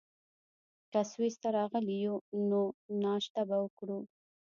که 0.91 0.99
سویس 1.11 1.35
ته 1.41 1.49
راغلي 1.57 1.95
یو، 2.05 2.15
نو 2.49 2.61
ناشته 3.03 3.41
به 3.49 3.57
وکړو. 3.63 3.99